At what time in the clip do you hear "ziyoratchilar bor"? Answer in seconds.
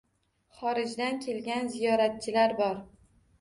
1.75-2.83